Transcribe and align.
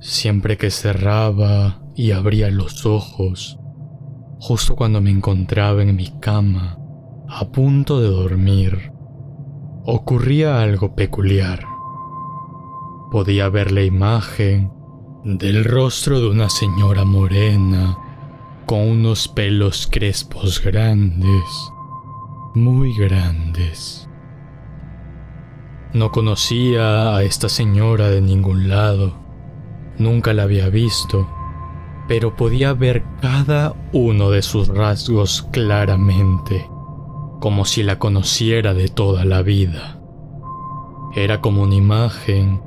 siempre 0.00 0.58
que 0.58 0.70
cerraba 0.70 1.80
y 1.94 2.10
abría 2.10 2.50
los 2.50 2.84
ojos, 2.84 3.58
justo 4.38 4.76
cuando 4.76 5.00
me 5.00 5.10
encontraba 5.10 5.82
en 5.82 5.96
mi 5.96 6.18
cama, 6.20 6.78
a 7.28 7.48
punto 7.48 8.00
de 8.00 8.08
dormir, 8.08 8.92
ocurría 9.84 10.62
algo 10.62 10.94
peculiar. 10.94 11.64
Podía 13.10 13.48
ver 13.48 13.72
la 13.72 13.82
imagen 13.82 14.72
del 15.24 15.64
rostro 15.64 16.20
de 16.20 16.28
una 16.28 16.50
señora 16.50 17.04
morena 17.04 17.96
con 18.66 18.80
unos 18.80 19.28
pelos 19.28 19.88
crespos 19.90 20.62
grandes, 20.62 21.72
muy 22.54 22.96
grandes. 22.96 24.08
No 25.92 26.10
conocía 26.10 27.16
a 27.16 27.22
esta 27.22 27.48
señora 27.48 28.10
de 28.10 28.20
ningún 28.20 28.68
lado, 28.68 29.16
nunca 29.98 30.32
la 30.32 30.42
había 30.42 30.68
visto, 30.68 31.28
pero 32.08 32.36
podía 32.36 32.72
ver 32.72 33.04
cada 33.20 33.74
uno 33.92 34.30
de 34.30 34.42
sus 34.42 34.68
rasgos 34.68 35.42
claramente, 35.50 36.68
como 37.40 37.64
si 37.64 37.82
la 37.82 37.98
conociera 37.98 38.74
de 38.74 38.88
toda 38.88 39.24
la 39.24 39.42
vida. 39.42 40.00
Era 41.14 41.40
como 41.40 41.62
una 41.62 41.74
imagen 41.74 42.62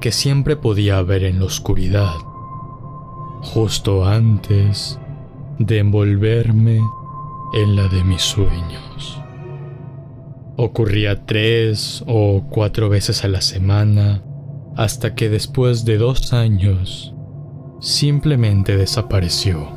que 0.00 0.12
siempre 0.12 0.56
podía 0.56 1.00
ver 1.02 1.24
en 1.24 1.38
la 1.38 1.44
oscuridad, 1.44 2.14
justo 3.42 4.04
antes 4.04 4.98
de 5.58 5.78
envolverme 5.78 6.80
en 7.54 7.76
la 7.76 7.86
de 7.88 8.02
mis 8.02 8.22
sueños. 8.22 9.20
Ocurría 10.56 11.24
tres 11.24 12.02
o 12.06 12.44
cuatro 12.50 12.88
veces 12.88 13.24
a 13.24 13.28
la 13.28 13.40
semana 13.40 14.22
hasta 14.76 15.14
que 15.14 15.28
después 15.28 15.84
de 15.84 15.98
dos 15.98 16.32
años 16.32 17.14
simplemente 17.82 18.76
desapareció. 18.76 19.68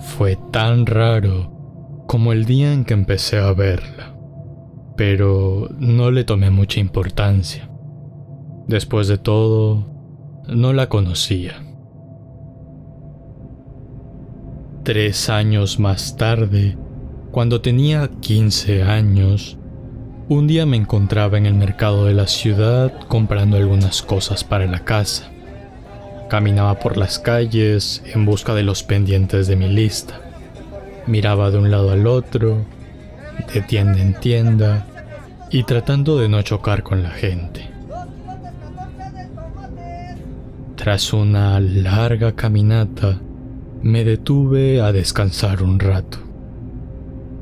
Fue 0.00 0.36
tan 0.50 0.86
raro 0.86 2.04
como 2.08 2.32
el 2.32 2.44
día 2.44 2.72
en 2.72 2.84
que 2.84 2.94
empecé 2.94 3.38
a 3.38 3.52
verla, 3.52 4.16
pero 4.96 5.68
no 5.78 6.10
le 6.10 6.24
tomé 6.24 6.50
mucha 6.50 6.80
importancia. 6.80 7.70
Después 8.66 9.06
de 9.06 9.18
todo, 9.18 9.86
no 10.48 10.72
la 10.72 10.88
conocía. 10.88 11.62
Tres 14.82 15.30
años 15.30 15.78
más 15.78 16.16
tarde, 16.16 16.76
cuando 17.30 17.60
tenía 17.60 18.10
15 18.20 18.82
años, 18.82 19.59
un 20.30 20.46
día 20.46 20.64
me 20.64 20.76
encontraba 20.76 21.38
en 21.38 21.46
el 21.46 21.54
mercado 21.54 22.04
de 22.04 22.14
la 22.14 22.28
ciudad 22.28 22.92
comprando 23.08 23.56
algunas 23.56 24.00
cosas 24.00 24.44
para 24.44 24.66
la 24.66 24.84
casa. 24.84 25.28
Caminaba 26.28 26.78
por 26.78 26.96
las 26.96 27.18
calles 27.18 28.00
en 28.14 28.24
busca 28.26 28.54
de 28.54 28.62
los 28.62 28.84
pendientes 28.84 29.48
de 29.48 29.56
mi 29.56 29.68
lista. 29.68 30.20
Miraba 31.08 31.50
de 31.50 31.58
un 31.58 31.72
lado 31.72 31.90
al 31.90 32.06
otro, 32.06 32.64
de 33.52 33.60
tienda 33.62 34.00
en 34.00 34.14
tienda, 34.20 34.86
y 35.50 35.64
tratando 35.64 36.16
de 36.16 36.28
no 36.28 36.40
chocar 36.42 36.84
con 36.84 37.02
la 37.02 37.10
gente. 37.10 37.68
Tras 40.76 41.12
una 41.12 41.58
larga 41.58 42.36
caminata, 42.36 43.18
me 43.82 44.04
detuve 44.04 44.80
a 44.80 44.92
descansar 44.92 45.60
un 45.64 45.80
rato. 45.80 46.18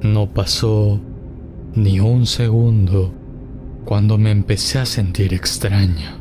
No 0.00 0.30
pasó 0.30 1.02
ni 1.78 2.00
un 2.00 2.26
segundo 2.26 3.14
cuando 3.84 4.18
me 4.18 4.32
empecé 4.32 4.80
a 4.80 4.86
sentir 4.86 5.32
extraña. 5.32 6.18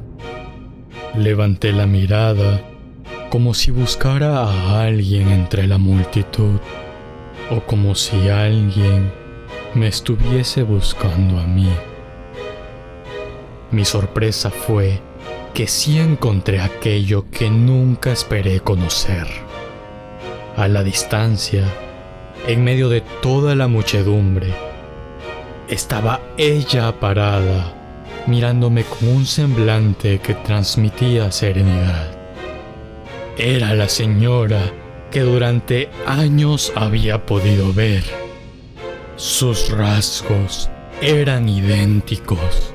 Levanté 1.16 1.72
la 1.72 1.88
mirada 1.88 2.62
como 3.30 3.56
si 3.56 3.72
buscara 3.72 4.44
a 4.44 4.84
alguien 4.84 5.30
entre 5.30 5.66
la 5.66 5.80
multitud 5.80 6.60
o 7.50 7.62
como 7.62 7.96
si 7.96 8.30
alguien 8.30 9.12
me 9.74 9.88
estuviese 9.88 10.62
buscando 10.62 11.40
a 11.40 11.48
mí. 11.48 11.70
Mi 13.72 13.84
sorpresa 13.84 14.52
fue 14.52 15.02
que 15.56 15.68
sí 15.68 15.98
encontré 15.98 16.60
aquello 16.60 17.26
que 17.32 17.50
nunca 17.50 18.12
esperé 18.12 18.60
conocer 18.60 19.26
a 20.56 20.68
la 20.68 20.84
distancia, 20.84 21.66
en 22.48 22.64
medio 22.64 22.90
de 22.90 23.02
toda 23.22 23.56
la 23.56 23.68
muchedumbre, 23.68 24.67
estaba 25.68 26.22
ella 26.38 27.00
parada, 27.00 27.74
mirándome 28.26 28.84
con 28.84 29.10
un 29.10 29.26
semblante 29.26 30.20
que 30.20 30.34
transmitía 30.34 31.32
serenidad. 31.32 32.12
Era 33.38 33.74
la 33.74 33.90
señora 33.90 34.62
que 35.12 35.22
durante 35.22 35.90
años 36.06 36.72
había 36.76 37.26
podido 37.26 37.74
ver. 37.74 38.04
Sus 39.16 39.70
rasgos 39.70 40.70
eran 41.02 41.48
idénticos, 41.50 42.74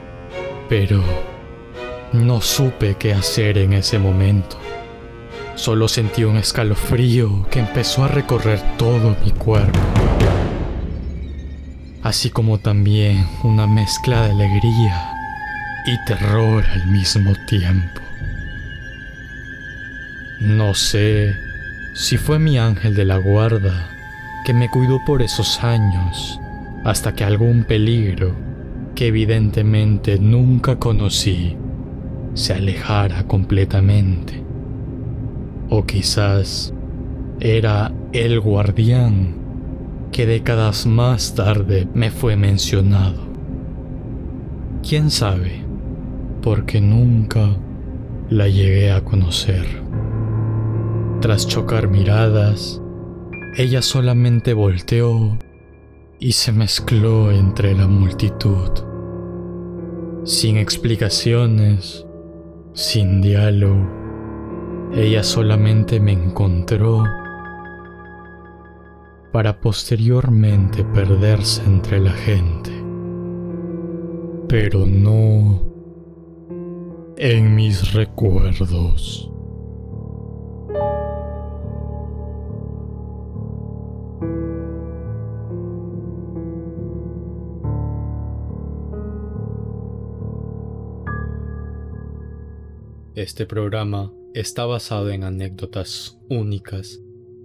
pero 0.69 1.03
no 2.13 2.41
supe 2.41 2.97
qué 2.97 3.15
hacer 3.15 3.59
en 3.59 3.73
ese 3.73 3.99
momento. 3.99 4.59
Solo 5.55 5.89
sentí 5.89 6.25
un 6.25 6.37
escalofrío 6.37 7.47
que 7.51 7.61
empezó 7.61 8.05
a 8.05 8.09
recorrer 8.09 8.61
todo 8.79 9.15
mi 9.25 9.31
cuerpo, 9.33 9.79
así 12.13 12.29
como 12.29 12.59
también 12.59 13.27
una 13.43 13.67
mezcla 13.67 14.27
de 14.27 14.33
alegría 14.33 15.15
y 15.87 15.97
terror 16.05 16.63
al 16.63 16.87
mismo 16.89 17.33
tiempo. 17.47 18.03
No 20.39 20.75
sé 20.75 21.35
si 21.95 22.19
fue 22.19 22.39
mi 22.39 22.59
ángel 22.59 22.95
de 22.95 23.07
la 23.07 23.17
guarda 23.17 23.89
que 24.45 24.53
me 24.53 24.69
cuidó 24.69 25.03
por 25.07 25.23
esos 25.23 25.65
años 25.65 26.39
hasta 26.85 27.15
que 27.15 27.25
algún 27.25 27.65
peligro 27.65 28.37
que 28.95 29.07
evidentemente 29.07 30.19
nunca 30.19 30.79
conocí 30.79 31.57
se 32.35 32.53
alejara 32.53 33.27
completamente. 33.27 34.45
O 35.71 35.87
quizás 35.87 36.75
era 37.41 37.91
el 38.13 38.39
guardián 38.39 39.42
que 40.13 40.27
décadas 40.27 40.87
más 40.87 41.35
tarde 41.35 41.89
me 41.95 42.11
fue 42.11 42.37
mencionado. 42.37 43.21
¿Quién 44.87 45.11
sabe? 45.11 45.65
Porque 46.43 46.81
nunca 46.81 47.57
la 48.29 48.47
llegué 48.49 48.93
a 48.93 49.03
conocer. 49.03 49.67
Tras 51.21 51.49
chocar 51.49 51.89
miradas, 51.89 52.81
ella 53.57 53.83
solamente 53.83 54.55
volteó 54.55 55.39
y 56.21 56.33
se 56.33 56.53
mezcló 56.53 57.33
entre 57.33 57.75
la 57.75 57.89
multitud. 57.89 58.71
Sin 60.25 60.57
explicaciones, 60.57 62.07
sin 62.75 63.21
diálogo 63.21 64.03
ella 64.95 65.23
solamente 65.23 66.01
me 66.01 66.13
encontró 66.13 67.03
para 69.33 69.59
posteriormente 69.61 70.85
perderse 70.85 71.63
entre 71.65 71.99
la 71.99 72.13
gente. 72.13 72.71
Pero 74.47 74.85
no 74.87 75.63
en 77.17 77.55
mis 77.55 77.95
recuerdos. 77.95 79.31
Este 93.15 93.47
programa 93.47 94.13
está 94.35 94.67
basado 94.67 95.11
en 95.11 95.23
anécdotas 95.23 96.19
únicas 96.29 97.01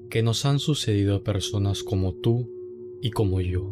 que 0.09 0.24
nos 0.24 0.45
han 0.45 0.59
sucedido 0.59 1.15
a 1.15 1.24
personas 1.24 1.83
como 1.83 2.13
tú 2.13 2.50
y 3.01 3.12
como 3.12 3.42
yo. 3.42 3.69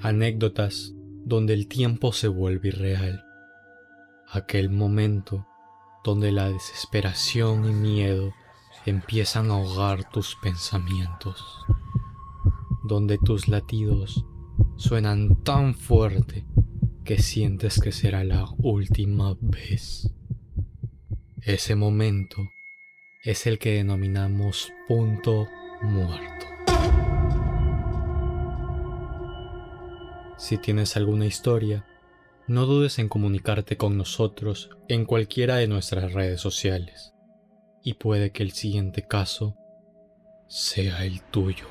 Anécdotas 0.00 0.94
donde 1.24 1.54
el 1.54 1.68
tiempo 1.68 2.12
se 2.12 2.28
vuelve 2.28 2.68
irreal. 2.68 3.24
Aquel 4.30 4.70
momento 4.70 5.46
donde 6.04 6.32
la 6.32 6.50
desesperación 6.50 7.68
y 7.68 7.72
miedo 7.72 8.32
empiezan 8.86 9.50
a 9.50 9.54
ahogar 9.54 10.10
tus 10.10 10.36
pensamientos, 10.36 11.44
donde 12.84 13.18
tus 13.18 13.48
latidos 13.48 14.24
suenan 14.76 15.42
tan 15.42 15.74
fuerte 15.74 16.46
que 17.04 17.20
sientes 17.20 17.80
que 17.80 17.92
será 17.92 18.24
la 18.24 18.46
última 18.58 19.36
vez. 19.40 20.10
Ese 21.42 21.74
momento 21.74 22.48
es 23.28 23.46
el 23.46 23.58
que 23.58 23.74
denominamos 23.74 24.72
punto 24.86 25.48
muerto. 25.82 26.46
Si 30.38 30.56
tienes 30.56 30.96
alguna 30.96 31.26
historia, 31.26 31.84
no 32.46 32.64
dudes 32.64 32.98
en 32.98 33.10
comunicarte 33.10 33.76
con 33.76 33.98
nosotros 33.98 34.70
en 34.88 35.04
cualquiera 35.04 35.56
de 35.56 35.68
nuestras 35.68 36.14
redes 36.14 36.40
sociales. 36.40 37.12
Y 37.82 37.94
puede 37.94 38.32
que 38.32 38.44
el 38.44 38.52
siguiente 38.52 39.06
caso 39.06 39.58
sea 40.46 41.04
el 41.04 41.20
tuyo. 41.20 41.66